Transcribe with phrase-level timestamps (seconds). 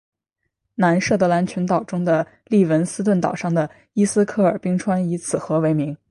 [0.73, 5.95] 南设得兰群岛中的利文斯顿岛上的伊斯克尔冰川以此河为名。